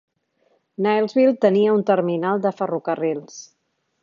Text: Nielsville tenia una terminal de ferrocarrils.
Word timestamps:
Nielsville 0.85 1.35
tenia 1.47 1.75
una 1.77 1.87
terminal 1.93 2.43
de 2.47 2.57
ferrocarrils. 2.63 3.39